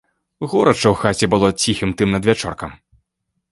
[0.53, 2.71] Горача ў хаце было ціхім тым надвячоркам.